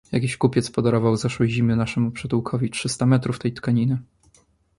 Jakiś 0.11 0.37
kupiec 0.37 0.71
podarował 0.71 1.17
zeszłej 1.17 1.49
zimy 1.49 1.75
naszemu 1.75 2.11
przytułkowi 2.11 2.69
trzysta 2.69 3.05
metrów 3.05 3.39
tej 3.39 3.53
tkaniny. 3.53 3.97